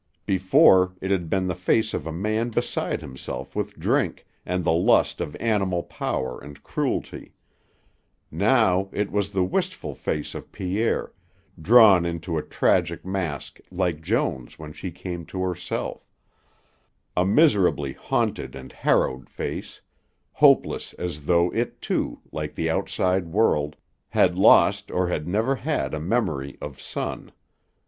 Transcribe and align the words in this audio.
Before, 0.25 0.93
it 0.99 1.11
had 1.11 1.29
been 1.29 1.45
the 1.45 1.53
face 1.53 1.93
of 1.93 2.07
a 2.07 2.11
man 2.11 2.49
beside 2.49 3.01
himself 3.01 3.55
with 3.55 3.77
drink 3.77 4.25
and 4.47 4.63
the 4.63 4.71
lust 4.73 5.21
of 5.21 5.35
animal 5.35 5.83
power 5.83 6.39
and 6.43 6.63
cruelty; 6.63 7.35
now 8.31 8.89
it 8.91 9.11
was 9.11 9.29
the 9.29 9.43
wistful 9.43 9.93
face 9.93 10.33
of 10.33 10.51
Pierre, 10.51 11.13
drawn 11.61 12.03
into 12.03 12.35
a 12.35 12.41
tragic 12.41 13.05
mask 13.05 13.59
like 13.69 14.01
Joan's 14.01 14.57
when 14.57 14.73
she 14.73 14.89
came 14.89 15.23
to 15.27 15.43
herself; 15.43 16.09
a 17.15 17.23
miserably 17.23 17.93
haunted 17.93 18.55
and 18.55 18.73
harrowed 18.73 19.29
face, 19.29 19.81
hopeless 20.31 20.93
as 20.93 21.25
though 21.27 21.51
it, 21.53 21.79
too, 21.79 22.19
like 22.31 22.55
the 22.55 22.71
outside 22.71 23.27
world, 23.27 23.75
had 24.09 24.35
lost 24.35 24.89
or 24.89 25.09
had 25.09 25.27
never 25.27 25.57
had 25.57 25.93
a 25.93 25.99
memory 25.99 26.57
of 26.59 26.81
sun. 26.81 27.31